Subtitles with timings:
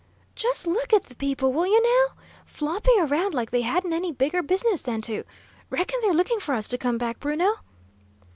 [0.33, 2.15] "Just look at the people, will ye, now?
[2.43, 5.23] Flopping around like they hadn't any bigger business than to
[5.69, 7.57] Reckon they're looking for us to come back, Bruno?"